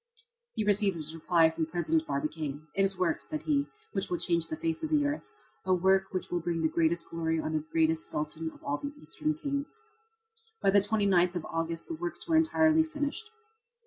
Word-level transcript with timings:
He 0.55 0.63
received 0.65 0.95
his 0.95 1.13
reply 1.13 1.51
from 1.51 1.67
President 1.67 2.07
Barbicane: 2.07 2.65
"It 2.73 2.81
is 2.81 2.97
a 2.97 2.99
work," 2.99 3.21
said 3.21 3.43
he, 3.43 3.67
"which 3.91 4.09
will 4.09 4.17
change 4.17 4.47
the 4.47 4.55
face 4.55 4.81
of 4.81 4.89
the 4.89 5.05
earth 5.05 5.31
a 5.63 5.75
work 5.75 6.05
which 6.09 6.31
will 6.31 6.39
bring 6.39 6.63
the 6.63 6.67
greatest 6.67 7.07
glory 7.11 7.39
on 7.39 7.53
the 7.53 7.63
greatest 7.71 8.09
Sultan 8.09 8.49
of 8.49 8.63
all 8.63 8.79
the 8.79 8.95
Eastern 8.99 9.35
kings." 9.35 9.79
By 10.59 10.71
the 10.71 10.79
29th 10.81 11.35
of 11.35 11.45
August 11.45 11.87
the 11.87 11.93
works 11.93 12.27
were 12.27 12.35
entirely 12.35 12.83
finished. 12.83 13.29